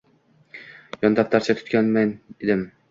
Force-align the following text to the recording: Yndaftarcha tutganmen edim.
Yndaftarcha 1.11 1.59
tutganmen 1.61 2.19
edim. 2.39 2.71